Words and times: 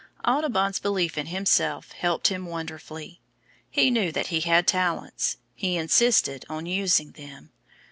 Audubon's 0.27 0.79
belief 0.79 1.15
in 1.15 1.27
himself 1.27 1.91
helped 1.91 2.29
him 2.29 2.47
wonderfully. 2.47 3.21
He 3.69 3.91
knew 3.91 4.11
that 4.13 4.27
he 4.33 4.39
had 4.39 4.65
talents, 4.65 5.37
he 5.53 5.77
insisted 5.77 6.43
on 6.49 6.65
using 6.65 7.11
them. 7.11 7.51